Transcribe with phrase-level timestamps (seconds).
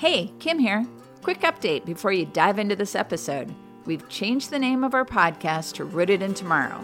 [0.00, 0.86] Hey, Kim here.
[1.20, 3.54] Quick update before you dive into this episode.
[3.84, 6.80] We've changed the name of our podcast to Rooted in Tomorrow.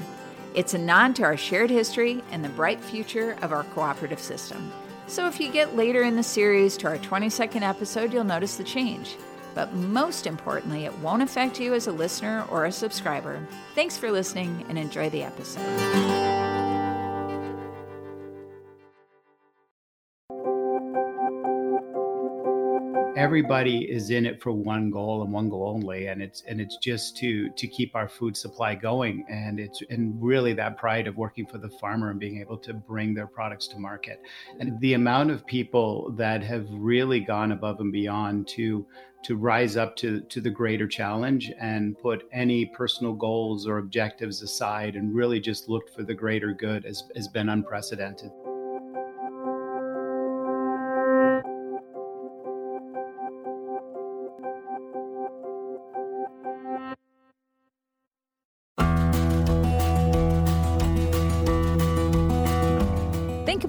[0.55, 4.71] It's a nod to our shared history and the bright future of our cooperative system.
[5.07, 8.65] So if you get later in the series to our 22nd episode, you'll notice the
[8.65, 9.17] change.
[9.55, 13.41] But most importantly, it won't affect you as a listener or a subscriber.
[13.75, 16.36] Thanks for listening and enjoy the episode.
[23.17, 26.77] Everybody is in it for one goal and one goal only and it's and it's
[26.77, 29.25] just to to keep our food supply going.
[29.29, 32.75] And it's and really that pride of working for the farmer and being able to
[32.75, 34.21] bring their products to market.
[34.61, 38.87] And the amount of people that have really gone above and beyond to
[39.25, 44.43] to rise up to to the greater challenge and put any personal goals or objectives
[44.43, 48.31] aside and really just looked for the greater good has, has been unprecedented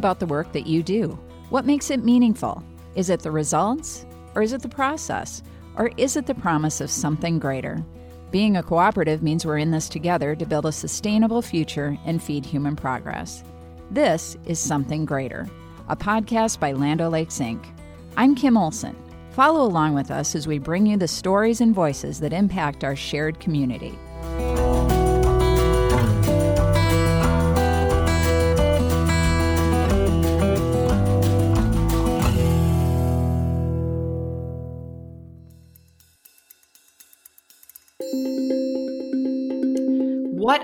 [0.07, 1.19] about the work that you do.
[1.49, 2.63] What makes it meaningful?
[2.95, 4.05] Is it the results?
[4.35, 5.43] Or is it the process?
[5.75, 7.83] Or is it the promise of something greater?
[8.31, 12.45] Being a cooperative means we're in this together to build a sustainable future and feed
[12.45, 13.43] human progress.
[13.91, 15.45] This is Something Greater,
[15.89, 17.65] a podcast by Land O'Lakes Inc.
[18.15, 18.95] I'm Kim Olson.
[19.31, 22.95] Follow along with us as we bring you the stories and voices that impact our
[22.95, 23.99] shared community.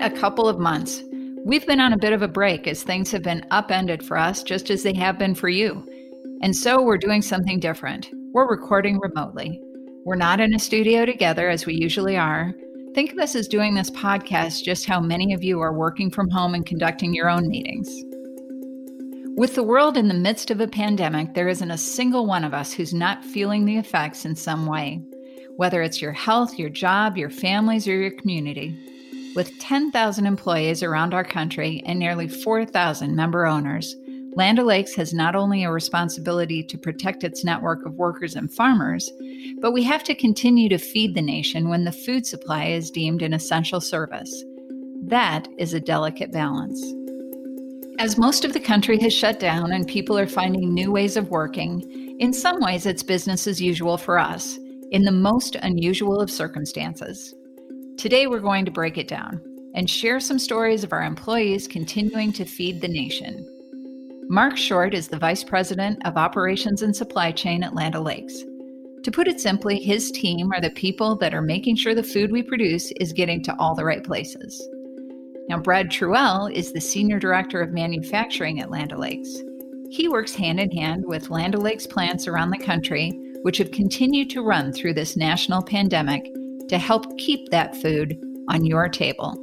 [0.04, 1.02] A couple of months.
[1.46, 4.42] We've been on a bit of a break as things have been upended for us,
[4.42, 5.82] just as they have been for you.
[6.42, 8.10] And so we're doing something different.
[8.34, 9.62] We're recording remotely.
[10.04, 12.52] We're not in a studio together as we usually are.
[12.94, 16.28] Think of us as doing this podcast just how many of you are working from
[16.28, 17.88] home and conducting your own meetings.
[19.38, 22.52] With the world in the midst of a pandemic, there isn't a single one of
[22.52, 25.00] us who's not feeling the effects in some way,
[25.56, 28.78] whether it's your health, your job, your families, or your community.
[29.34, 33.96] With 10,000 employees around our country and nearly 4,000 member owners,
[34.36, 39.10] Land O'Lakes has not only a responsibility to protect its network of workers and farmers,
[39.60, 43.22] but we have to continue to feed the nation when the food supply is deemed
[43.22, 44.44] an essential service.
[45.02, 46.80] That is a delicate balance.
[47.98, 51.30] As most of the country has shut down and people are finding new ways of
[51.30, 54.58] working, in some ways it's business as usual for us,
[54.90, 57.34] in the most unusual of circumstances.
[57.96, 59.40] Today, we're going to break it down
[59.74, 63.46] and share some stories of our employees continuing to feed the nation.
[64.28, 68.42] Mark Short is the Vice President of Operations and Supply Chain at Land O'Lakes.
[69.04, 72.32] To put it simply, his team are the people that are making sure the food
[72.32, 74.68] we produce is getting to all the right places.
[75.48, 79.34] Now, Brad Truell is the Senior Director of Manufacturing at Land O'Lakes.
[79.90, 83.12] He works hand in hand with Land O'Lakes plants around the country,
[83.42, 86.26] which have continued to run through this national pandemic
[86.74, 89.40] to help keep that food on your table.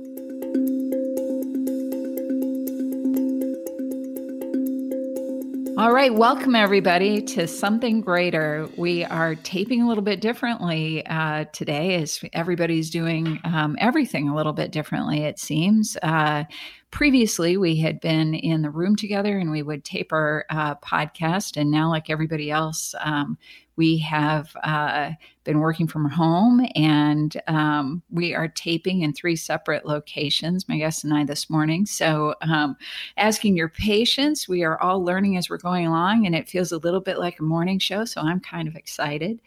[5.78, 8.68] All right, welcome everybody to Something Greater.
[8.76, 14.36] We are taping a little bit differently uh, today as everybody's doing um, everything a
[14.36, 15.96] little bit differently, it seems.
[16.04, 16.44] Uh,
[16.92, 21.56] previously, we had been in the room together and we would tape our uh, podcast,
[21.56, 23.38] and now, like everybody else, um,
[23.78, 25.12] we have uh,
[25.44, 31.04] been working from home and um, we are taping in three separate locations, my guest
[31.04, 31.86] and I this morning.
[31.86, 32.76] So, um,
[33.18, 36.78] asking your patience, we are all learning as we're going along, and it feels a
[36.78, 38.06] little bit like a morning show.
[38.06, 39.40] So, I'm kind of excited.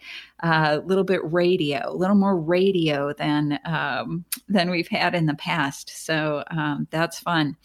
[0.43, 5.27] Uh, a little bit radio, a little more radio than um, than we've had in
[5.27, 6.05] the past.
[6.05, 7.55] So um, that's fun.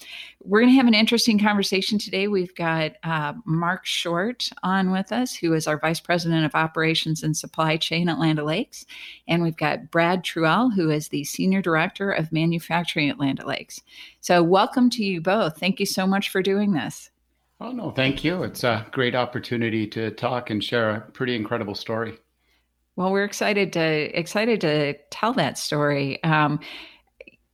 [0.45, 2.29] We're going to have an interesting conversation today.
[2.29, 7.25] We've got uh, Mark Short on with us, who is our Vice President of Operations
[7.25, 8.87] and Supply Chain at Land O'Lakes.
[9.26, 13.81] And we've got Brad Truell, who is the Senior Director of Manufacturing at Land O'Lakes.
[14.20, 15.58] So, welcome to you both.
[15.58, 17.11] Thank you so much for doing this.
[17.61, 18.43] Oh, no, thank you.
[18.43, 22.19] It's a great opportunity to talk and share a pretty incredible story.
[22.96, 26.23] Well, we're excited to excited to tell that story.
[26.23, 26.61] Um,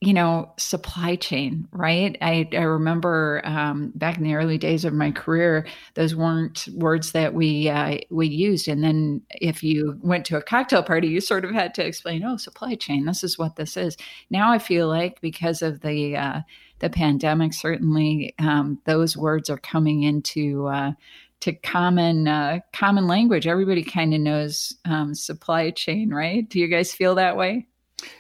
[0.02, 2.18] you know, supply chain, right?
[2.20, 7.12] I, I remember um, back in the early days of my career, those weren't words
[7.12, 8.68] that we uh, we used.
[8.68, 12.24] And then if you went to a cocktail party, you sort of had to explain,
[12.24, 13.96] oh, supply chain, this is what this is.
[14.28, 16.40] Now I feel like because of the uh,
[16.80, 20.92] the pandemic, certainly um, those words are coming into uh,
[21.40, 23.46] to common uh, common language.
[23.46, 26.46] Everybody kind of knows um, supply chain, right?
[26.46, 27.66] Do you guys feel that way?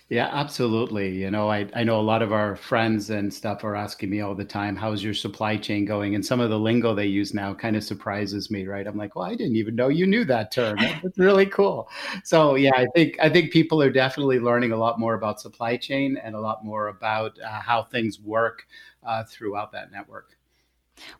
[0.08, 1.10] Yeah, absolutely.
[1.10, 4.20] You know, I, I know a lot of our friends and stuff are asking me
[4.20, 6.14] all the time, how's your supply chain going?
[6.14, 8.86] And some of the lingo they use now kind of surprises me, right?
[8.86, 10.78] I'm like, well, I didn't even know you knew that term.
[10.78, 11.88] That's really cool.
[12.24, 15.76] So yeah, I think I think people are definitely learning a lot more about supply
[15.76, 18.66] chain and a lot more about uh, how things work
[19.04, 20.36] uh, throughout that network.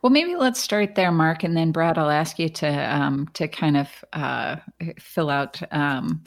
[0.00, 3.48] Well, maybe let's start there, Mark, and then Brad, I'll ask you to um, to
[3.48, 4.56] kind of uh,
[4.98, 6.22] fill out um,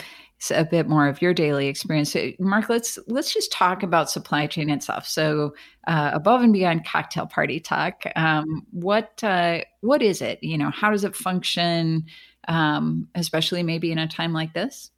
[0.50, 2.16] a bit more of your daily experience.
[2.38, 5.06] Mark, let's let's just talk about supply chain itself.
[5.06, 5.54] So,
[5.86, 10.42] uh, above and beyond cocktail party talk, um, what uh, what is it?
[10.42, 12.06] You know, how does it function?
[12.48, 14.90] Um, especially maybe in a time like this.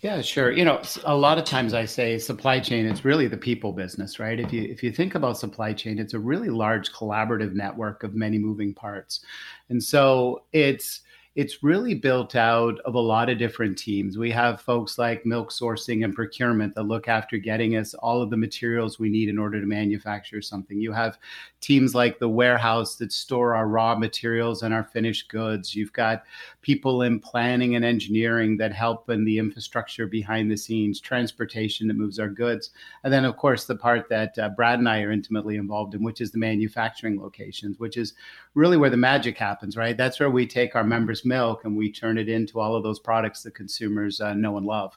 [0.00, 0.50] Yeah, sure.
[0.50, 4.18] You know, a lot of times I say supply chain, it's really the people business,
[4.18, 4.40] right?
[4.40, 8.14] If you if you think about supply chain, it's a really large collaborative network of
[8.14, 9.20] many moving parts.
[9.68, 11.02] And so it's
[11.34, 14.18] it's really built out of a lot of different teams.
[14.18, 18.28] We have folks like milk sourcing and procurement that look after getting us all of
[18.28, 20.78] the materials we need in order to manufacture something.
[20.78, 21.16] You have
[21.62, 25.74] teams like the warehouse that store our raw materials and our finished goods.
[25.74, 26.24] You've got
[26.60, 31.96] people in planning and engineering that help in the infrastructure behind the scenes, transportation that
[31.96, 32.72] moves our goods.
[33.04, 36.02] And then, of course, the part that uh, Brad and I are intimately involved in,
[36.02, 38.12] which is the manufacturing locations, which is
[38.54, 39.96] really where the magic happens, right?
[39.96, 42.98] That's where we take our members' milk and we turn it into all of those
[42.98, 44.96] products that consumers uh, know and love.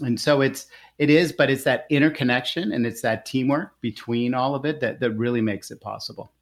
[0.00, 0.66] And so it's
[0.98, 5.00] it is, but it's that interconnection and it's that teamwork between all of it that
[5.00, 6.32] that really makes it possible.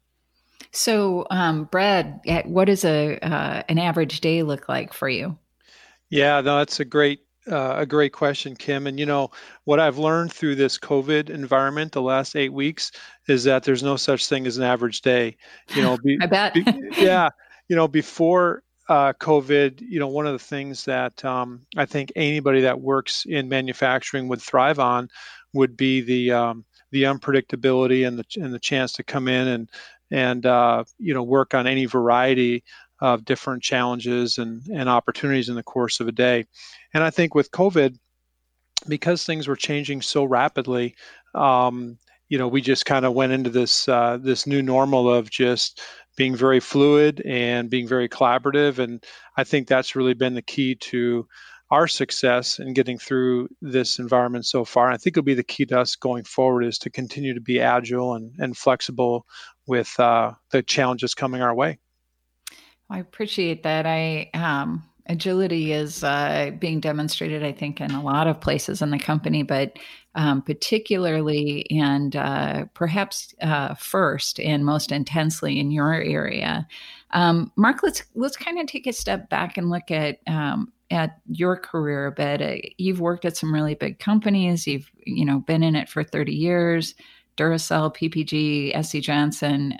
[0.71, 5.37] So, um, Brad, what does a uh, an average day look like for you?
[6.09, 8.87] Yeah, no, that's a great uh, a great question, Kim.
[8.87, 9.31] And you know
[9.65, 12.91] what I've learned through this COVID environment the last eight weeks
[13.27, 15.37] is that there's no such thing as an average day.
[15.75, 16.53] You know, be, I bet.
[16.53, 16.63] be,
[16.97, 17.29] yeah,
[17.67, 22.11] you know, before uh, COVID, you know, one of the things that um, I think
[22.15, 25.09] anybody that works in manufacturing would thrive on
[25.53, 29.69] would be the um, the unpredictability and the and the chance to come in and
[30.11, 32.63] and uh, you know work on any variety
[33.01, 36.45] of different challenges and, and opportunities in the course of a day.
[36.93, 37.97] And I think with COVID,
[38.87, 40.95] because things were changing so rapidly,
[41.35, 41.97] um,
[42.29, 45.81] you know, we just kind of went into this uh, this new normal of just
[46.15, 48.79] being very fluid and being very collaborative.
[48.79, 49.03] And
[49.37, 51.27] I think that's really been the key to
[51.71, 54.87] our success in getting through this environment so far.
[54.87, 57.41] And I think it'll be the key to us going forward is to continue to
[57.41, 59.25] be agile and, and flexible
[59.67, 61.79] with uh, the challenges coming our way.
[62.91, 63.85] I appreciate that.
[63.85, 68.91] I um, agility is uh, being demonstrated, I think, in a lot of places in
[68.91, 69.79] the company, but
[70.15, 76.67] um, particularly and uh, perhaps uh, first and most intensely in your area.
[77.11, 81.17] Um, Mark, let's let's kind of take a step back and look at um, at
[81.27, 82.41] your career a bit.
[82.41, 84.67] Uh, you've worked at some really big companies.
[84.67, 86.93] You've you know been in it for thirty years.
[87.37, 89.73] Duracell, PPG, SC Johnson.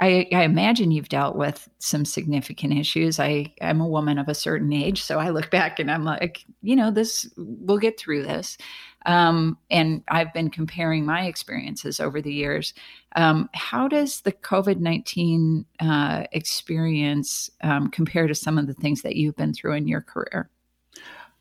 [0.00, 3.18] I, I, imagine you've dealt with some significant issues.
[3.18, 6.44] I am a woman of a certain age, so I look back and I'm like,
[6.62, 8.58] you know, this we'll get through this.
[9.06, 12.74] Um, and I've been comparing my experiences over the years.
[13.16, 19.02] Um, how does the COVID nineteen uh, experience um, compare to some of the things
[19.02, 20.48] that you've been through in your career?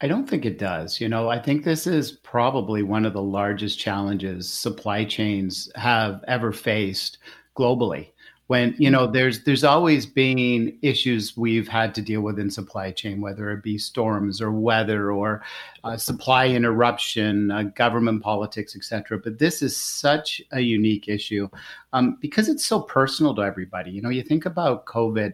[0.02, 1.02] I don't think it does.
[1.02, 6.24] You know, I think this is probably one of the largest challenges supply chains have
[6.28, 7.18] ever faced
[7.56, 8.10] globally
[8.48, 12.92] when you know there's there's always been issues we've had to deal with in supply
[12.92, 15.44] chain whether it be storms or weather or
[15.84, 21.48] uh, supply interruption uh, government politics etc but this is such a unique issue
[21.94, 23.92] um, because it's so personal to everybody.
[23.92, 25.34] You know you think about covid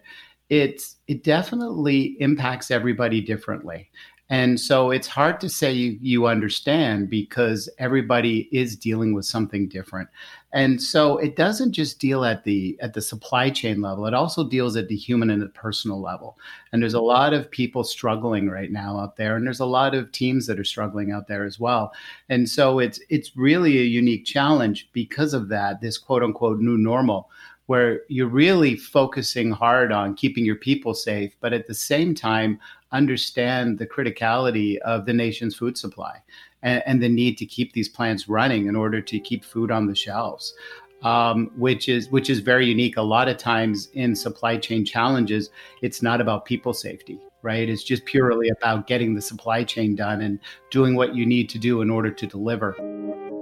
[0.49, 3.89] it's it definitely impacts everybody differently
[4.29, 9.67] and so it's hard to say you, you understand because everybody is dealing with something
[9.67, 10.09] different.
[10.53, 14.47] And so it doesn't just deal at the at the supply chain level, it also
[14.47, 16.37] deals at the human and the personal level.
[16.71, 19.93] And there's a lot of people struggling right now out there and there's a lot
[19.93, 21.91] of teams that are struggling out there as well.
[22.29, 26.77] And so it's it's really a unique challenge because of that, this quote unquote new
[26.77, 27.29] normal
[27.67, 32.59] where you're really focusing hard on keeping your people safe, but at the same time,
[32.93, 36.21] understand the criticality of the nation's food supply
[36.61, 39.87] and, and the need to keep these plants running in order to keep food on
[39.87, 40.53] the shelves.
[41.01, 42.95] Um, which is which is very unique.
[42.95, 45.49] A lot of times in supply chain challenges,
[45.81, 47.67] it's not about people safety, right?
[47.67, 50.39] It's just purely about getting the supply chain done and
[50.71, 53.32] doing what you need to do in order to deliver.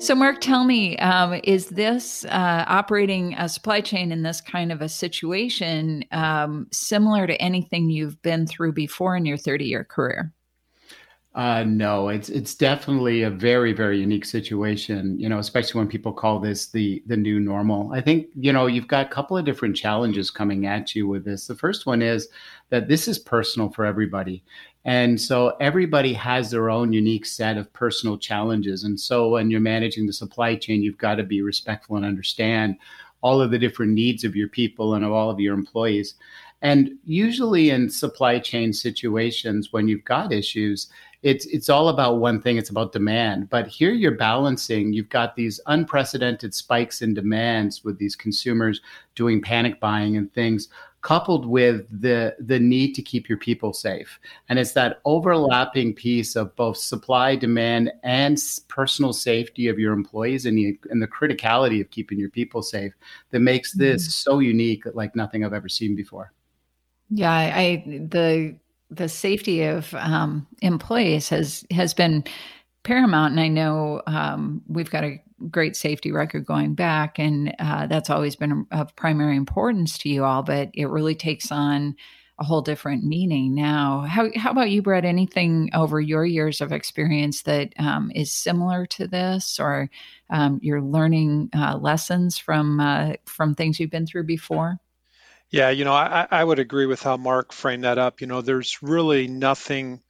[0.00, 4.70] So, Mark, tell me, um, is this uh, operating a supply chain in this kind
[4.70, 9.82] of a situation um, similar to anything you've been through before in your 30 year
[9.82, 10.32] career?
[11.34, 15.18] Uh, no, it's it's definitely a very very unique situation.
[15.20, 17.92] You know, especially when people call this the the new normal.
[17.92, 21.24] I think you know you've got a couple of different challenges coming at you with
[21.24, 21.46] this.
[21.46, 22.28] The first one is
[22.70, 24.42] that this is personal for everybody,
[24.84, 28.82] and so everybody has their own unique set of personal challenges.
[28.84, 32.76] And so when you're managing the supply chain, you've got to be respectful and understand
[33.20, 36.14] all of the different needs of your people and of all of your employees.
[36.62, 40.88] And usually in supply chain situations, when you've got issues,
[41.22, 43.50] it's it's all about one thing it's about demand.
[43.50, 48.80] But here you're balancing you've got these unprecedented spikes in demands with these consumers
[49.14, 50.68] doing panic buying and things
[51.00, 54.20] coupled with the the need to keep your people safe.
[54.48, 60.46] And it's that overlapping piece of both supply demand and personal safety of your employees
[60.46, 62.92] and the, and the criticality of keeping your people safe
[63.30, 64.30] that makes this mm-hmm.
[64.30, 66.32] so unique like nothing i've ever seen before.
[67.10, 68.56] Yeah i the
[68.90, 72.24] the safety of um, employees has has been
[72.84, 73.32] paramount.
[73.32, 78.10] And I know um, we've got a great safety record going back, and uh, that's
[78.10, 80.42] always been of primary importance to you all.
[80.42, 81.96] But it really takes on
[82.40, 84.02] a whole different meaning now.
[84.08, 85.04] How how about you, Brad?
[85.04, 89.90] Anything over your years of experience that um, is similar to this, or
[90.30, 94.78] um, you're learning uh, lessons from uh, from things you've been through before?
[95.50, 98.20] Yeah, you know, I, I would agree with how Mark framed that up.
[98.20, 100.02] You know, there's really nothing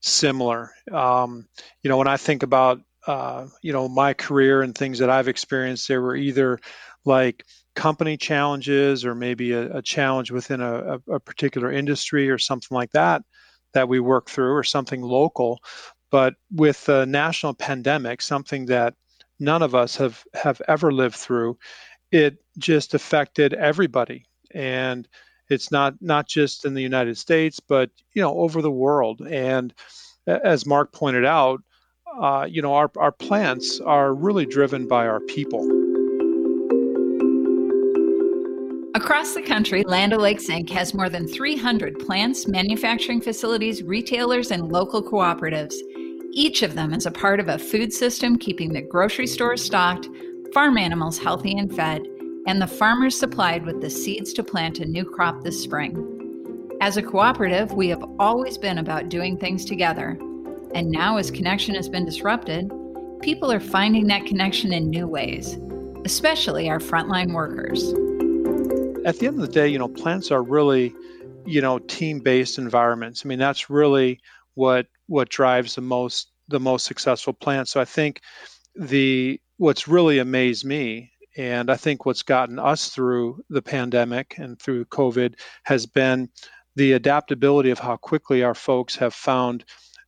[0.00, 0.70] similar.
[0.92, 1.48] Um,
[1.82, 5.26] you know, when I think about, uh, you know, my career and things that I've
[5.26, 6.60] experienced, there were either
[7.04, 12.74] like company challenges or maybe a, a challenge within a, a, particular industry or something
[12.74, 13.22] like that
[13.72, 15.58] that we work through or something local.
[16.12, 18.94] But with the national pandemic, something that
[19.40, 21.58] none of us have, have ever lived through,
[22.12, 25.08] it just affected everybody and
[25.48, 29.20] it's not not just in the United States, but you know over the world.
[29.20, 29.74] And
[30.26, 31.62] as Mark pointed out,
[32.20, 35.62] uh, you know our our plants are really driven by our people.
[38.94, 40.70] Across the country, Land O'Lakes Inc.
[40.70, 45.74] has more than 300 plants, manufacturing facilities, retailers, and local cooperatives.
[46.32, 50.08] Each of them is a part of a food system keeping the grocery stores stocked,
[50.54, 52.02] farm animals healthy and fed,
[52.46, 56.10] and the farmers supplied with the seeds to plant a new crop this spring.
[56.80, 60.18] As a cooperative, we have always been about doing things together.
[60.74, 62.70] And now, as connection has been disrupted,
[63.22, 65.58] people are finding that connection in new ways,
[66.04, 67.92] especially our frontline workers.
[69.06, 70.94] At the end of the day, you know, plants are really,
[71.46, 73.24] you know, team-based environments.
[73.24, 74.20] I mean, that's really
[74.54, 77.70] what what drives the most the most successful plants.
[77.70, 78.20] So I think
[78.74, 84.58] the what's really amazed me and I think what's gotten us through the pandemic and
[84.58, 86.28] through COVID has been
[86.76, 89.64] the adaptability of how quickly our folks have found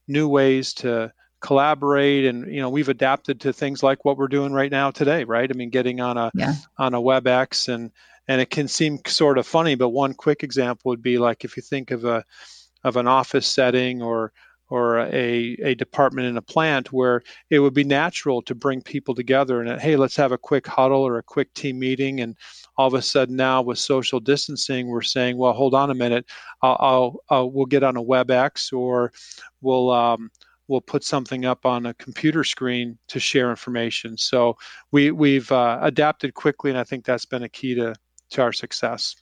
[0.09, 4.52] new ways to collaborate and you know we've adapted to things like what we're doing
[4.52, 6.54] right now today right i mean getting on a yeah.
[6.78, 7.90] on a webex and
[8.26, 11.56] and it can seem sort of funny but one quick example would be like if
[11.56, 12.25] you think of a
[12.85, 14.33] of an office setting or
[14.68, 19.14] or a, a department in a plant where it would be natural to bring people
[19.14, 22.20] together and hey let's have a quick huddle or a quick team meeting.
[22.20, 22.37] And
[22.76, 26.26] all of a sudden now with social distancing we're saying well hold on a minute.
[26.62, 29.12] I'll, I'll, I'll we'll get on a webex or
[29.61, 30.30] we'll um,
[30.68, 34.16] we'll put something up on a computer screen to share information.
[34.18, 34.56] So
[34.90, 37.94] we we've uh, adapted quickly and i think that's been a key to
[38.30, 39.14] to our success.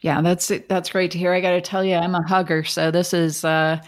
[0.00, 1.32] Yeah that's that's great to hear.
[1.32, 3.80] I got to tell you i'm a hugger so this is uh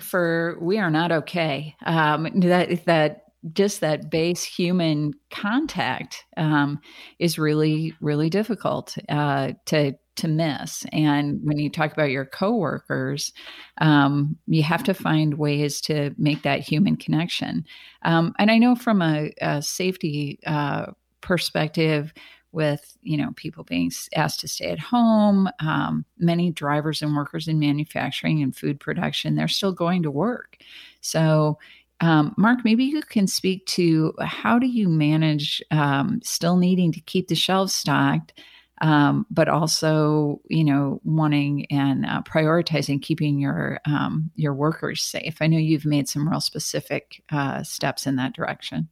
[0.00, 1.76] for we are not okay.
[1.84, 3.20] Um, that that
[3.52, 6.80] just that base human contact um,
[7.18, 10.84] is really really difficult uh, to to miss.
[10.92, 13.32] And when you talk about your coworkers,
[13.80, 17.64] um, you have to find ways to make that human connection.
[18.02, 20.86] Um, and I know from a, a safety uh,
[21.20, 22.12] perspective,
[22.54, 27.48] with you know people being asked to stay at home um, many drivers and workers
[27.48, 30.58] in manufacturing and food production they're still going to work.
[31.00, 31.58] So
[32.00, 37.00] um, mark maybe you can speak to how do you manage um, still needing to
[37.00, 38.32] keep the shelves stocked
[38.80, 45.36] um, but also you know wanting and uh, prioritizing keeping your um, your workers safe?
[45.40, 48.88] I know you've made some real specific uh, steps in that direction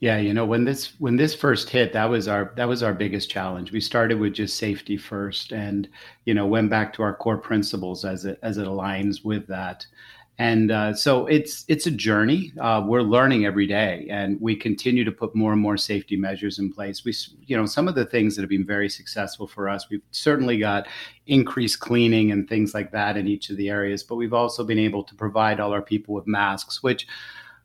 [0.00, 2.94] yeah, you know, when this when this first hit, that was our that was our
[2.94, 3.72] biggest challenge.
[3.72, 5.88] We started with just safety first and,
[6.24, 9.86] you know, went back to our core principles as it as it aligns with that.
[10.40, 12.52] And uh, so it's it's a journey.
[12.60, 16.60] Uh, we're learning every day, and we continue to put more and more safety measures
[16.60, 17.04] in place.
[17.04, 17.12] We,
[17.46, 19.90] you know, some of the things that have been very successful for us.
[19.90, 20.86] We've certainly got
[21.26, 24.78] increased cleaning and things like that in each of the areas, but we've also been
[24.78, 27.08] able to provide all our people with masks, which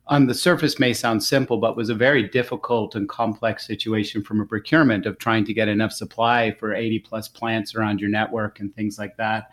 [0.06, 4.40] on the surface may sound simple, but was a very difficult and complex situation from
[4.40, 8.60] a procurement of trying to get enough supply for 80 plus plants around your network
[8.60, 9.50] and things like that.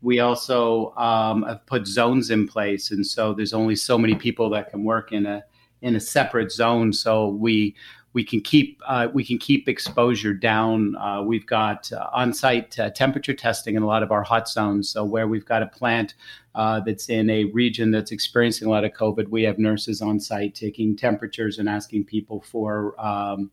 [0.00, 4.48] We also um, have put zones in place, and so there's only so many people
[4.50, 5.44] that can work in a
[5.82, 6.92] in a separate zone.
[6.92, 7.74] So we
[8.14, 10.96] we can keep uh, we can keep exposure down.
[10.96, 14.90] Uh, we've got uh, on-site uh, temperature testing in a lot of our hot zones.
[14.90, 16.14] So where we've got a plant
[16.54, 20.20] uh, that's in a region that's experiencing a lot of COVID, we have nurses on
[20.20, 23.50] site taking temperatures and asking people for um,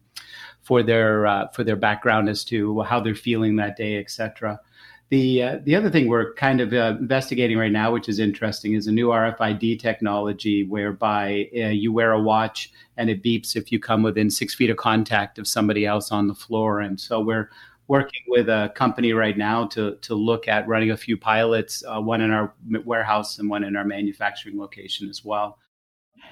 [0.61, 4.59] for their uh, for their background as to how they're feeling that day, etc.
[5.09, 8.73] The uh, the other thing we're kind of uh, investigating right now, which is interesting,
[8.73, 13.71] is a new RFID technology whereby uh, you wear a watch and it beeps if
[13.71, 16.81] you come within six feet of contact of somebody else on the floor.
[16.81, 17.49] And so we're
[17.87, 21.99] working with a company right now to to look at running a few pilots, uh,
[21.99, 22.53] one in our
[22.85, 25.57] warehouse and one in our manufacturing location as well.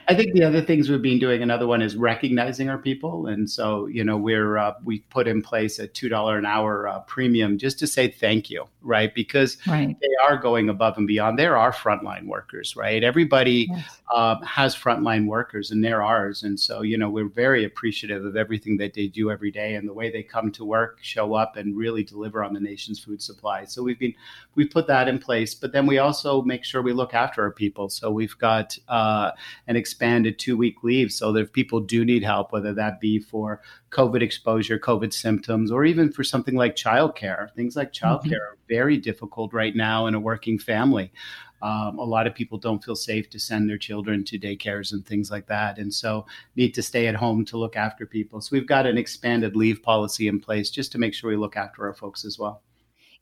[0.10, 3.50] I think the other things we've been doing, another one is recognizing our people, and
[3.50, 7.00] so you know we're uh, we put in place a two dollar an hour uh,
[7.02, 9.14] premium just to say thank you, right?
[9.14, 9.96] Because right.
[10.00, 11.38] they are going above and beyond.
[11.38, 13.04] There are frontline workers, right?
[13.04, 14.02] Everybody yes.
[14.12, 18.36] uh, has frontline workers, and they're ours, and so you know we're very appreciative of
[18.38, 21.58] everything that they do every day and the way they come to work, show up,
[21.58, 23.66] and really deliver on the nation's food supply.
[23.66, 24.16] So we've been
[24.56, 27.52] we put that in place, but then we also make sure we look after our
[27.52, 27.90] people.
[27.90, 29.32] So we've got uh,
[29.68, 33.20] an expanded two week leave so that if people do need help, whether that be
[33.20, 38.34] for COVID exposure, COVID symptoms, or even for something like childcare, things like childcare mm-hmm.
[38.34, 41.12] are very difficult right now in a working family.
[41.62, 45.06] Um, a lot of people don't feel safe to send their children to daycares and
[45.06, 46.26] things like that, and so
[46.56, 48.42] need to stay at home to look after people.
[48.42, 51.58] So we've got an expanded leave policy in place just to make sure we look
[51.58, 52.62] after our folks as well.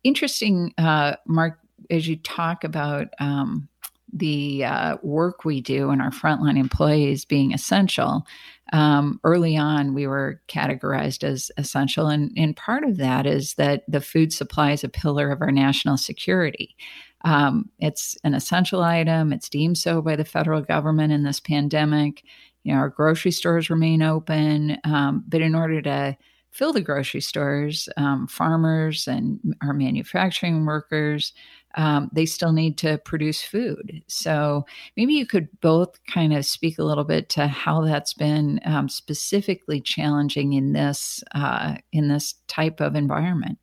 [0.04, 3.70] Interesting, uh, Mark, as you talk about um,
[4.12, 8.26] the uh, work we do and our frontline employees being essential.
[8.74, 13.84] Um, early on, we were categorized as essential, and, and part of that is that
[13.88, 16.76] the food supply is a pillar of our national security.
[17.24, 19.34] Um, it's an essential item.
[19.34, 22.24] It's deemed so by the federal government in this pandemic.
[22.64, 26.18] You know, our grocery stores remain open, um, but in order to
[26.56, 31.34] fill the grocery stores, um, farmers and our manufacturing workers
[31.76, 34.02] um, they still need to produce food.
[34.08, 34.66] So
[34.96, 38.90] maybe you could both kind of speak a little bit to how that's been um,
[38.90, 43.60] specifically challenging in this uh, in this type of environment.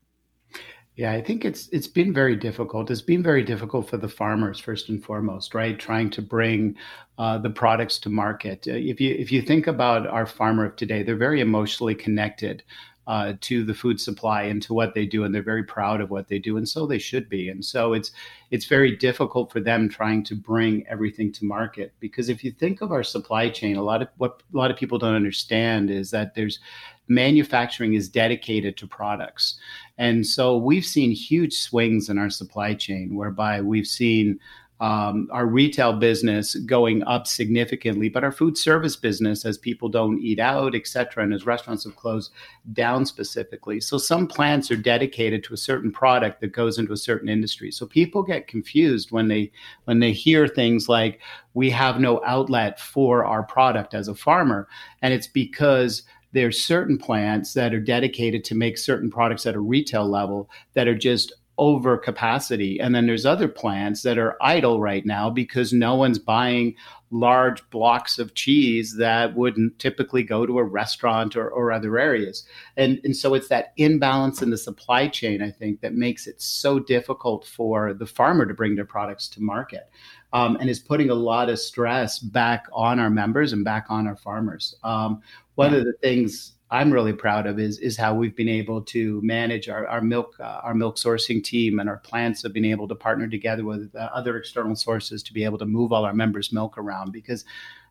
[1.02, 2.88] Yeah, I think it's it's been very difficult.
[2.88, 5.76] It's been very difficult for the farmers first and foremost, right?
[5.76, 6.76] Trying to bring
[7.18, 8.68] uh, the products to market.
[8.68, 12.62] Uh, if you if you think about our farmer of today, they're very emotionally connected
[13.06, 16.10] uh, to the food supply and to what they do, and they're very proud of
[16.10, 17.48] what they do, and so they should be.
[17.48, 18.12] And so it's
[18.50, 22.80] it's very difficult for them trying to bring everything to market because if you think
[22.80, 26.10] of our supply chain, a lot of what a lot of people don't understand is
[26.12, 26.60] that there's
[27.08, 29.58] manufacturing is dedicated to products,
[29.98, 34.38] and so we've seen huge swings in our supply chain whereby we've seen
[34.82, 40.18] um, our retail business going up significantly, but our food service business, as people don't
[40.18, 42.32] eat out, et cetera, and as restaurants have closed,
[42.72, 43.80] down specifically.
[43.80, 47.70] So some plants are dedicated to a certain product that goes into a certain industry.
[47.70, 49.52] So people get confused when they
[49.84, 51.20] when they hear things like
[51.54, 54.66] we have no outlet for our product as a farmer,
[55.00, 59.60] and it's because there's certain plants that are dedicated to make certain products at a
[59.60, 62.80] retail level that are just over capacity.
[62.80, 66.74] And then there's other plants that are idle right now because no one's buying
[67.10, 72.44] large blocks of cheese that wouldn't typically go to a restaurant or, or other areas.
[72.78, 76.40] And, and so it's that imbalance in the supply chain, I think, that makes it
[76.40, 79.90] so difficult for the farmer to bring their products to market.
[80.34, 84.06] Um, and is putting a lot of stress back on our members and back on
[84.06, 84.74] our farmers.
[84.82, 85.20] Um,
[85.56, 85.80] one yeah.
[85.80, 89.68] of the things I'm really proud of is is how we've been able to manage
[89.68, 92.94] our, our milk uh, our milk sourcing team and our plants have been able to
[92.94, 96.50] partner together with uh, other external sources to be able to move all our members'
[96.50, 97.44] milk around because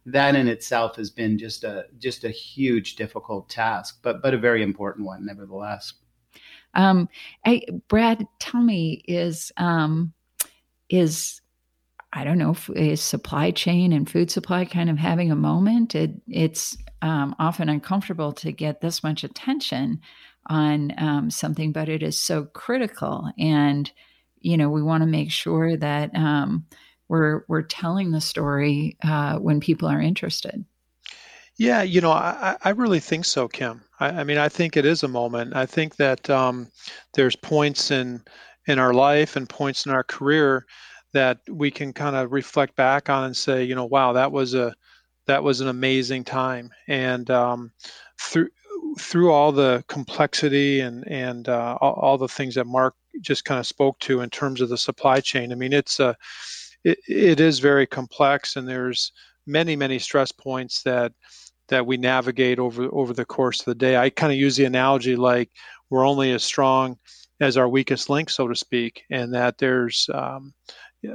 [0.08, 4.38] that in itself has been just a just a huge difficult task, but but a
[4.38, 5.94] very important one nevertheless.
[6.74, 7.08] Um,
[7.46, 10.12] I, Brad, tell me is um,
[10.89, 11.39] is
[12.13, 15.94] I don't know, if is supply chain and food supply kind of having a moment?
[15.94, 20.02] It, it's um, often uncomfortable to get this much attention
[20.48, 23.32] on um, something, but it is so critical.
[23.38, 23.92] And,
[24.40, 26.66] you know, we want to make sure that um,
[27.08, 30.66] we're we're telling the story uh, when people are interested.
[31.58, 33.84] Yeah, you know, I, I really think so, Kim.
[34.00, 35.56] I, I mean, I think it is a moment.
[35.56, 36.70] I think that um,
[37.14, 38.24] there's points in
[38.68, 40.66] in our life and points in our career
[41.14, 44.54] that we can kind of reflect back on and say, you know, wow, that was
[44.54, 44.74] a
[45.32, 46.72] that was an amazing time.
[46.89, 47.72] And um,
[48.20, 48.50] through
[49.00, 53.58] through all the complexity and and uh, all, all, the things that Mark just kind
[53.58, 55.54] of spoke to in terms of the supply chain.
[55.54, 56.17] I mean, it's a
[56.84, 59.13] it, it is very complex, and there's
[59.48, 61.13] many many stress points that
[61.70, 63.96] that we navigate over over the course of the day.
[63.96, 65.50] I kind of use the analogy like
[65.89, 66.98] we're only as strong
[67.39, 70.54] as our weakest link, so to speak, and that there's um,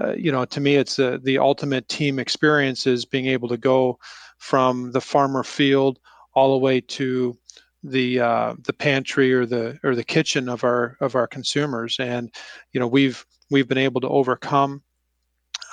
[0.01, 3.57] uh, you know to me it's uh, the ultimate team experience is being able to
[3.57, 3.99] go
[4.39, 5.99] from the farmer field
[6.35, 7.37] all the way to
[7.83, 11.97] the uh, the pantry or the or the kitchen of our of our consumers.
[11.99, 12.33] And
[12.73, 14.83] you know we've we've been able to overcome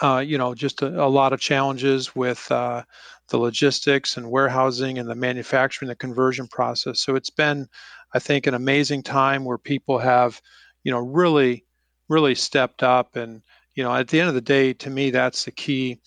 [0.01, 2.83] uh, you know just a, a, lot of challenges with uh,
[3.29, 7.01] the logistics and warehousing and the manufacturing the conversion process.
[7.01, 7.67] So it's been
[8.15, 10.39] i think an amazing time where people have
[10.83, 11.65] you know really
[12.09, 13.41] really stepped up and
[13.75, 15.99] you know at the end of the day to me that's the key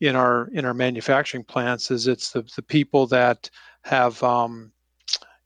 [0.00, 3.48] in our in our manufacturing plants is it's the, the people that
[3.84, 4.72] have um,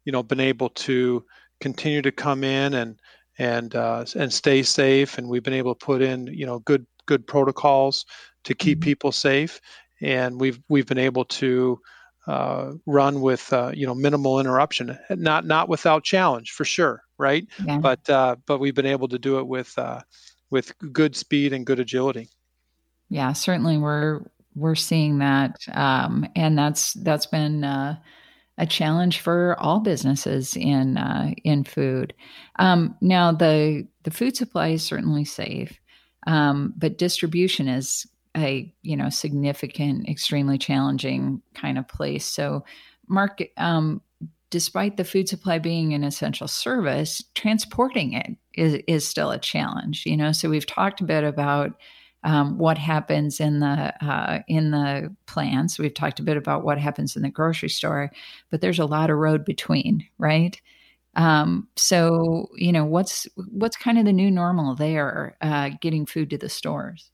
[0.04, 1.24] you know been able to
[1.60, 3.00] continue to come in and
[3.38, 6.86] and uh, and stay safe and we've been able to put in you know good
[7.06, 8.06] good protocols
[8.44, 8.84] to keep mm-hmm.
[8.84, 9.60] people safe
[10.00, 11.80] and we've we've been able to
[12.26, 17.46] uh, run with uh, you know minimal interruption not not without challenge for sure right
[17.64, 17.78] yeah.
[17.78, 20.00] but uh, but we've been able to do it with uh,
[20.50, 22.28] with good speed and good agility
[23.08, 24.20] yeah certainly we're
[24.54, 27.96] we're seeing that um, and that's that's been uh,
[28.58, 32.14] a challenge for all businesses in uh, in food.
[32.58, 35.78] Um, now, the the food supply is certainly safe,
[36.26, 38.06] um, but distribution is
[38.36, 42.24] a you know significant, extremely challenging kind of place.
[42.24, 42.64] So,
[43.08, 44.00] Mark, um,
[44.48, 50.04] despite the food supply being an essential service, transporting it is is still a challenge.
[50.06, 51.72] You know, so we've talked a bit about
[52.24, 55.78] um, what happens in the uh, in the plants.
[55.78, 58.10] We've talked a bit about what happens in the grocery store,
[58.50, 60.60] but there's a lot of road between, right?
[61.14, 66.30] Um, so you know what's what's kind of the new normal there, uh, getting food
[66.30, 67.10] to the stores.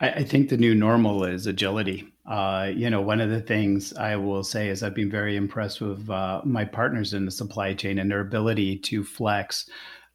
[0.00, 2.12] I, think the new normal is agility.
[2.26, 5.80] Uh, you know, one of the things I will say is I've been very impressed
[5.80, 9.70] with uh, my partners in the supply chain and their ability to flex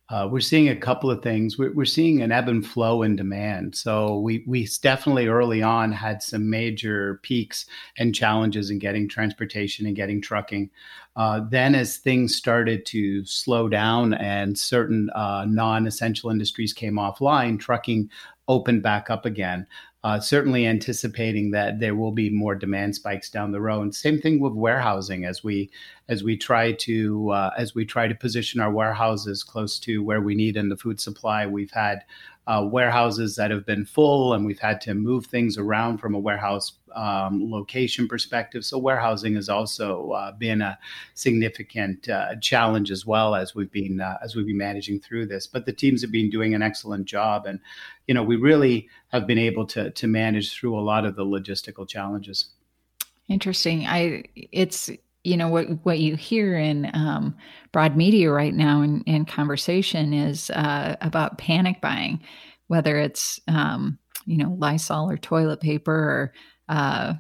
[0.09, 1.57] uh, we're seeing a couple of things.
[1.57, 3.75] We're, we're, seeing an ebb and flow in demand.
[3.75, 7.65] So we we definitely early on had some major peaks
[7.97, 10.69] and challenges in getting transportation and getting trucking.
[11.17, 17.59] Uh, then, as things started to slow down and certain uh, non-essential industries came offline,
[17.59, 18.09] trucking
[18.47, 19.67] opened back up again
[20.07, 23.93] uh, certainly anticipating that there will be more demand spikes down the road.
[23.93, 25.69] Same thing with warehousing as we
[26.07, 30.21] as we try to uh, as we try to position our warehouses close to where
[30.21, 31.45] we need in the food supply.
[31.45, 32.05] We've had
[32.47, 36.19] uh, warehouses that have been full, and we've had to move things around from a
[36.19, 38.65] warehouse um, location perspective.
[38.65, 40.77] So warehousing has also uh, been a
[41.13, 45.47] significant uh, challenge as well as we've been uh, as we've been managing through this.
[45.47, 47.59] But the teams have been doing an excellent job, and
[48.07, 51.25] you know we really have been able to to manage through a lot of the
[51.25, 52.49] logistical challenges.
[53.29, 53.85] Interesting.
[53.85, 54.89] I it's
[55.23, 57.35] you know what what you hear in um,
[57.71, 62.21] broad media right now in, in conversation is uh, about panic buying,
[62.67, 66.33] whether it's um, you know Lysol or toilet paper or
[66.69, 67.13] uh,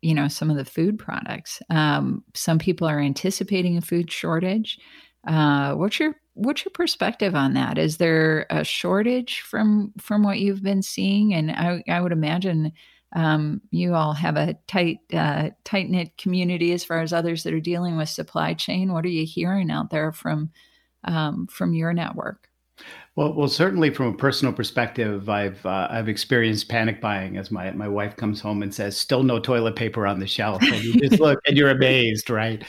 [0.00, 1.60] you know some of the food products.
[1.70, 4.78] Um, some people are anticipating a food shortage.
[5.26, 7.78] Uh, what's your what's your perspective on that?
[7.78, 11.34] Is there a shortage from from what you've been seeing?
[11.34, 12.72] And I, I would imagine
[13.14, 17.54] um, you all have a tight uh, tight knit community as far as others that
[17.54, 18.92] are dealing with supply chain.
[18.92, 20.50] What are you hearing out there from
[21.04, 22.48] um, from your network?
[23.14, 27.70] Well, well, certainly from a personal perspective, I've uh, I've experienced panic buying as my
[27.72, 30.94] my wife comes home and says, "Still no toilet paper on the shelf," and you
[30.94, 32.64] just look and you're amazed, right?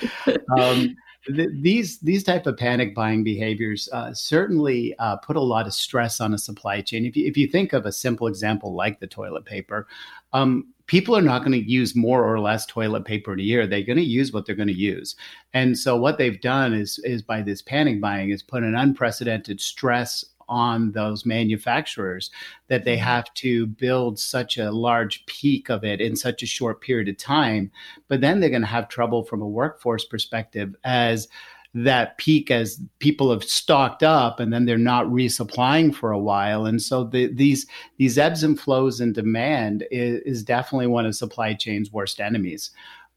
[0.57, 0.95] Um,
[1.27, 6.19] these these type of panic buying behaviors uh, certainly uh, put a lot of stress
[6.19, 7.05] on a supply chain.
[7.05, 9.87] If you if you think of a simple example like the toilet paper,
[10.33, 13.65] um, people are not going to use more or less toilet paper in a year.
[13.65, 15.15] They're going to use what they're going to use,
[15.55, 19.59] and so what they've done is is by this panic buying is put an unprecedented
[19.59, 22.29] stress on those manufacturers
[22.67, 23.05] that they mm-hmm.
[23.05, 27.17] have to build such a large peak of it in such a short period of
[27.17, 27.71] time.
[28.07, 31.27] But then they're going to have trouble from a workforce perspective as
[31.73, 36.65] that peak as people have stocked up and then they're not resupplying for a while.
[36.65, 37.65] And so the, these
[37.97, 42.71] these ebbs and flows in demand is, is definitely one of supply chain's worst enemies.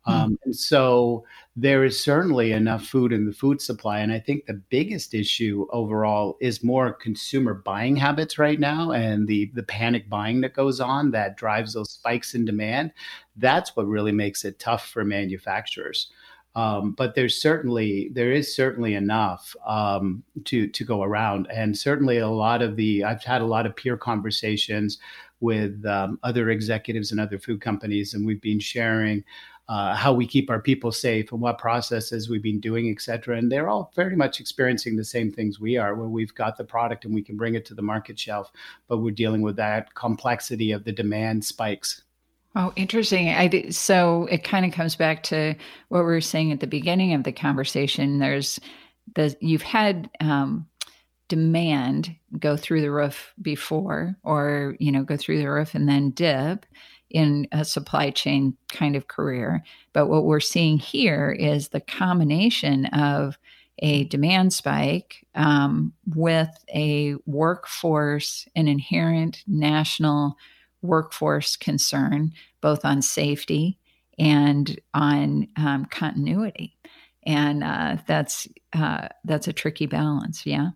[0.07, 0.13] Hmm.
[0.13, 4.01] Um, and so there is certainly enough food in the food supply.
[4.01, 9.27] And I think the biggest issue overall is more consumer buying habits right now and
[9.27, 12.93] the, the panic buying that goes on that drives those spikes in demand.
[13.37, 16.11] That's what really makes it tough for manufacturers.
[16.57, 22.19] Um, but there's certainly there is certainly enough um, to to go around, and certainly
[22.19, 24.99] a lot of the I've had a lot of peer conversations
[25.41, 29.23] with um, other executives and other food companies, and we've been sharing
[29.69, 33.37] uh, how we keep our people safe and what processes we've been doing, et cetera.
[33.37, 36.65] And they're all very much experiencing the same things we are, where we've got the
[36.65, 38.51] product and we can bring it to the market shelf,
[38.89, 42.06] but we're dealing with that complexity of the demand spikes.
[42.59, 43.29] Oh, interesting.
[43.29, 45.55] I, so it kind of comes back to
[45.89, 48.19] what we were saying at the beginning of the conversation.
[48.19, 48.59] There's
[49.15, 50.67] the you've had um,
[51.29, 56.13] demand go through the roof before, or you know, go through the roof and then
[56.13, 56.65] dip,
[57.11, 59.63] in a supply chain kind of career.
[59.93, 63.39] But what we're seeing here is the combination of
[63.81, 70.39] a demand spike um, with a workforce, an inherent national
[70.87, 73.79] workforce concern, both on safety
[74.19, 76.77] and on um, continuity.
[77.27, 80.47] And uh, that's uh, that's a tricky balance.
[80.47, 80.71] Yeah.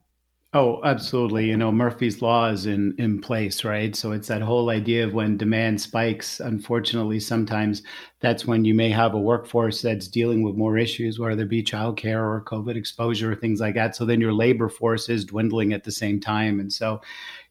[0.53, 1.47] Oh, absolutely.
[1.49, 3.95] You know, Murphy's Law is in, in place, right?
[3.95, 7.85] So it's that whole idea of when demand spikes, unfortunately, sometimes
[8.19, 11.63] that's when you may have a workforce that's dealing with more issues, whether it be
[11.63, 13.95] childcare or COVID exposure or things like that.
[13.95, 16.59] So then your labor force is dwindling at the same time.
[16.59, 17.01] And so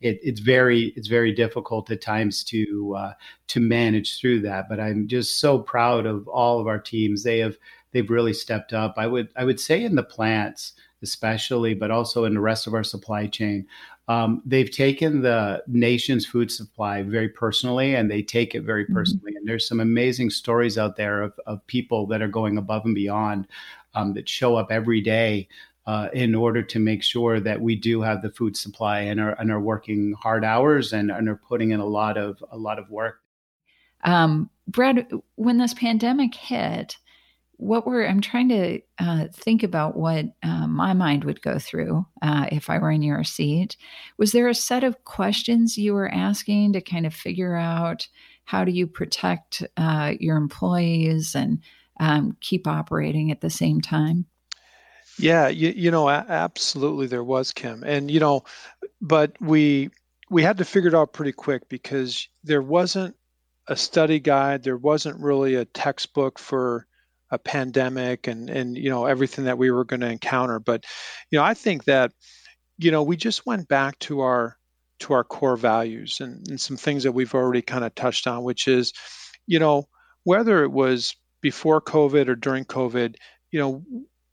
[0.01, 3.13] it, it's very, it's very difficult at times to, uh,
[3.47, 4.67] to manage through that.
[4.67, 7.23] But I'm just so proud of all of our teams.
[7.23, 7.55] They have,
[7.93, 8.95] they've really stepped up.
[8.97, 12.73] I would, I would say in the plants, especially, but also in the rest of
[12.73, 13.65] our supply chain.
[14.07, 18.95] Um, they've taken the nation's food supply very personally and they take it very mm-hmm.
[18.95, 19.31] personally.
[19.31, 19.38] Mm-hmm.
[19.38, 22.95] And there's some amazing stories out there of, of people that are going above and
[22.95, 23.47] beyond
[23.93, 25.47] um, that show up every day
[25.85, 29.31] uh, in order to make sure that we do have the food supply and are,
[29.39, 32.77] and are working hard hours and, and are putting in a lot of a lot
[32.77, 33.21] of work.
[34.03, 36.97] Um, Brad, when this pandemic hit,
[37.60, 42.06] what were I'm trying to uh, think about what uh, my mind would go through
[42.22, 43.76] uh, if I were in your seat.
[44.17, 48.08] Was there a set of questions you were asking to kind of figure out
[48.45, 51.60] how do you protect uh, your employees and
[52.00, 54.26] um, keep operating at the same time?
[55.17, 58.45] Yeah, you, you know, absolutely there was Kim, and you know,
[59.02, 59.89] but we
[60.30, 63.17] we had to figure it out pretty quick because there wasn't
[63.67, 66.88] a study guide, there wasn't really a textbook for
[67.32, 70.84] a pandemic and and you know everything that we were going to encounter but
[71.32, 72.12] you know i think that
[72.78, 74.58] you know we just went back to our
[75.00, 78.44] to our core values and, and some things that we've already kind of touched on
[78.44, 78.94] which is
[79.48, 79.88] you know
[80.24, 83.15] whether it was before covid or during covid
[83.52, 83.84] you know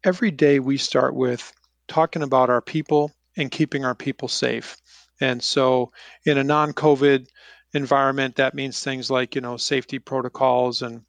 [0.05, 1.53] every day we start with
[1.89, 4.77] talking about our people and keeping our people safe.
[5.21, 5.93] And so
[6.25, 7.27] in a non-covid
[7.75, 11.03] environment that means things like you know safety protocols and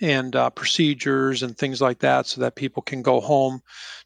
[0.00, 3.60] and uh, procedures and things like that so that people can go home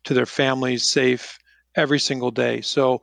[0.04, 1.38] to their families safe
[1.76, 2.60] every single day.
[2.60, 3.02] So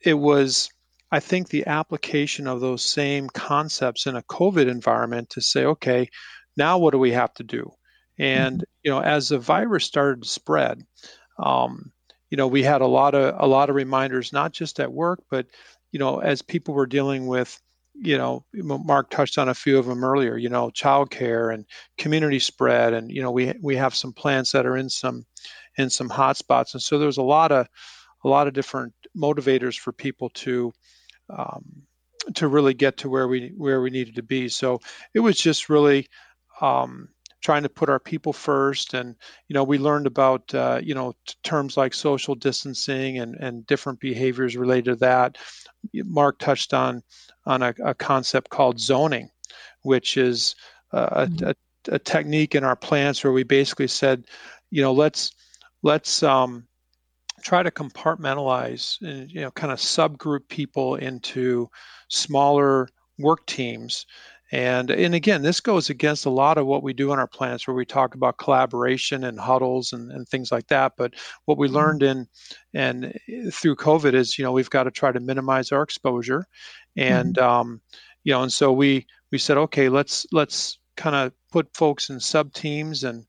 [0.00, 0.68] it was,
[1.10, 6.08] I think, the application of those same concepts in a COVID environment to say, okay,
[6.56, 7.72] now what do we have to do?
[8.18, 8.64] And mm-hmm.
[8.82, 10.82] you know, as the virus started to spread,
[11.38, 11.92] um,
[12.30, 15.22] you know, we had a lot of a lot of reminders, not just at work,
[15.30, 15.46] but
[15.92, 17.60] you know, as people were dealing with
[17.94, 20.36] you know, Mark touched on a few of them earlier.
[20.36, 21.64] You know, childcare and
[21.96, 25.24] community spread, and you know, we we have some plants that are in some
[25.78, 27.68] in some hotspots, and so there's a lot of
[28.24, 30.72] a lot of different motivators for people to
[31.30, 31.64] um,
[32.34, 34.48] to really get to where we where we needed to be.
[34.48, 34.80] So
[35.14, 36.08] it was just really
[36.60, 37.08] um,
[37.44, 39.14] trying to put our people first, and
[39.48, 43.66] you know, we learned about uh, you know t- terms like social distancing and and
[43.66, 45.38] different behaviors related to that.
[45.92, 47.02] Mark touched on
[47.46, 49.28] on a, a concept called zoning,
[49.82, 50.56] which is
[50.92, 51.48] a, mm-hmm.
[51.48, 51.54] a,
[51.88, 54.24] a, technique in our plants where we basically said,
[54.70, 55.32] you know, let's
[55.82, 56.66] let's um,
[57.42, 61.68] try to compartmentalize and you know kind of subgroup people into
[62.08, 64.06] smaller work teams
[64.54, 67.66] and and again this goes against a lot of what we do in our plants
[67.66, 71.14] where we talk about collaboration and huddles and, and things like that but
[71.46, 71.76] what we mm-hmm.
[71.76, 72.26] learned in
[72.72, 73.12] and
[73.52, 76.46] through covid is you know we've got to try to minimize our exposure
[76.96, 77.48] and mm-hmm.
[77.48, 77.80] um,
[78.24, 82.18] you know, and so we we said, okay, let's let's kind of put folks in
[82.18, 83.24] sub teams and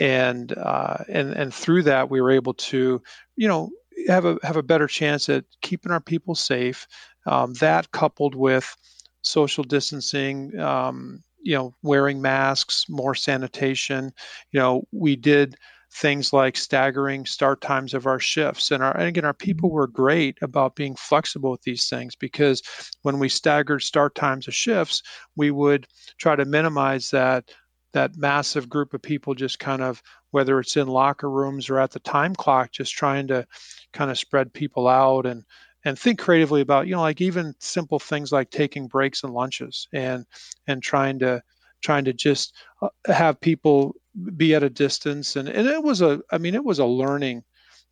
[0.00, 3.00] and uh, and and through that we were able to
[3.36, 3.70] you know
[4.08, 6.86] have a have a better chance at keeping our people safe.
[7.26, 8.76] Um, that coupled with
[9.24, 14.12] social distancing, um, you know, wearing masks, more sanitation.
[14.52, 15.56] You know, we did
[15.94, 19.86] things like staggering start times of our shifts and our and again our people were
[19.86, 22.62] great about being flexible with these things because
[23.02, 25.02] when we staggered start times of shifts
[25.36, 25.86] we would
[26.18, 27.48] try to minimize that
[27.92, 31.92] that massive group of people just kind of whether it's in locker rooms or at
[31.92, 33.46] the time clock just trying to
[33.92, 35.44] kind of spread people out and
[35.84, 39.88] and think creatively about you know like even simple things like taking breaks and lunches
[39.92, 40.24] and
[40.66, 41.42] and trying to
[41.82, 43.94] trying to just uh, have people
[44.36, 45.36] be at a distance.
[45.36, 47.44] And and it was a i mean it was a learning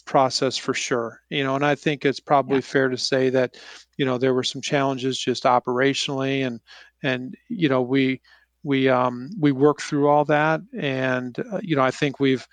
[0.05, 2.63] process for sure you know and i think it's probably yeah.
[2.63, 3.55] fair to say that
[3.99, 6.59] you know there were some challenges just operationally and
[7.05, 8.21] and you know we
[8.65, 10.61] we um we worked through all that.
[10.77, 12.47] And uh, you know i think we've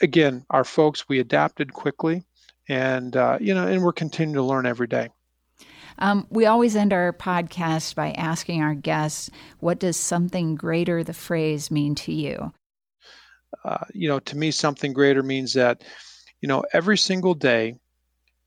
[0.00, 2.24] again our folks we adapted quickly
[2.68, 5.08] and uh, you know and we're continuing to learn every day
[5.98, 11.12] um, we always end our podcast by asking our guests, what does something greater, the
[11.12, 12.52] phrase, mean to you?
[13.64, 15.82] Uh, you know, to me, something greater means that,
[16.40, 17.74] you know, every single day,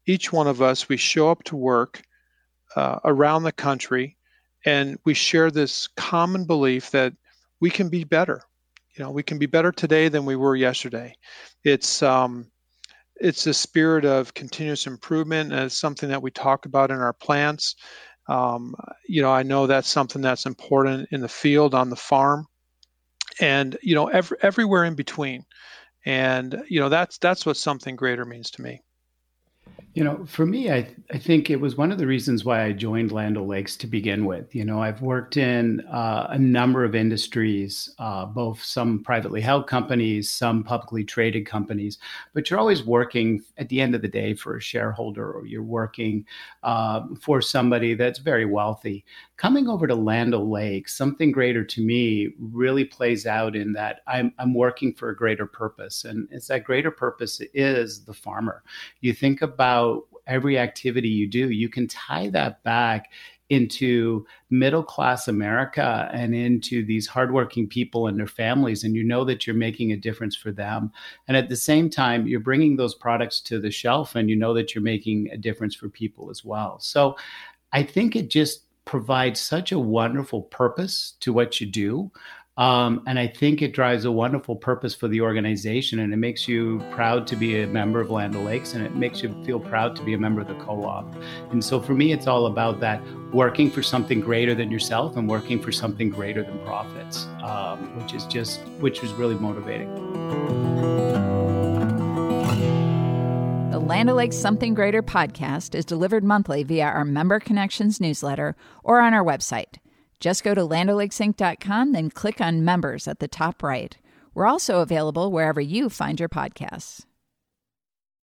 [0.05, 2.01] each one of us, we show up to work
[2.75, 4.17] uh, around the country
[4.65, 7.13] and we share this common belief that
[7.59, 8.41] we can be better.
[8.95, 11.15] You know, we can be better today than we were yesterday.
[11.63, 12.50] It's, um,
[13.21, 17.13] it's a spirit of continuous improvement and it's something that we talk about in our
[17.13, 17.75] plants.
[18.27, 18.75] Um,
[19.07, 22.47] you know i know that's something that's important in the field on the farm
[23.39, 25.45] and you know every, everywhere in between.
[26.05, 28.81] And you know that's that's what something greater means to me
[29.93, 32.71] you know, for me, I, I think it was one of the reasons why I
[32.71, 34.55] joined Land O'Lakes to begin with.
[34.55, 39.67] You know, I've worked in uh, a number of industries, uh, both some privately held
[39.67, 41.97] companies, some publicly traded companies,
[42.33, 45.61] but you're always working at the end of the day for a shareholder or you're
[45.61, 46.25] working
[46.63, 49.03] uh, for somebody that's very wealthy.
[49.35, 54.33] Coming over to Land O'Lakes, something greater to me really plays out in that I'm,
[54.39, 56.05] I'm working for a greater purpose.
[56.05, 58.63] And it's that greater purpose is the farmer.
[59.01, 63.11] You think about about every activity you do, you can tie that back
[63.49, 68.85] into middle class America and into these hardworking people and their families.
[68.85, 70.89] And you know that you're making a difference for them.
[71.27, 74.53] And at the same time, you're bringing those products to the shelf and you know
[74.53, 76.79] that you're making a difference for people as well.
[76.79, 77.17] So
[77.73, 82.09] I think it just provides such a wonderful purpose to what you do.
[82.57, 86.49] Um, and I think it drives a wonderful purpose for the organization and it makes
[86.49, 89.95] you proud to be a member of Land O'Lakes and it makes you feel proud
[89.95, 91.15] to be a member of the co op.
[91.51, 95.29] And so for me, it's all about that working for something greater than yourself and
[95.29, 99.89] working for something greater than profits, um, which is just, which is really motivating.
[103.71, 108.99] The Land O'Lakes Something Greater podcast is delivered monthly via our Member Connections newsletter or
[108.99, 109.77] on our website.
[110.21, 113.97] Just go to landolakesinc.com, then click on members at the top right.
[114.33, 117.05] We're also available wherever you find your podcasts.